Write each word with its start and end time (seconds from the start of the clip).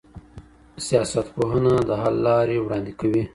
سیاستپوهنه 0.85 1.73
د 1.89 1.89
حل 2.01 2.15
لارې 2.27 2.57
وړاندې 2.61 2.93
کوي. 2.99 3.23